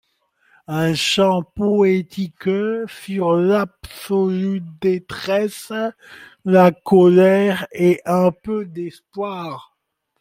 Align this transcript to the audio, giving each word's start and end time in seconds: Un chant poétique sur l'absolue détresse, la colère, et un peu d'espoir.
Un 0.65 0.95
chant 0.95 1.43
poétique 1.43 2.49
sur 2.87 3.33
l'absolue 3.33 4.61
détresse, 4.81 5.71
la 6.43 6.71
colère, 6.71 7.67
et 7.71 8.01
un 8.05 8.31
peu 8.31 8.65
d'espoir. 8.65 9.75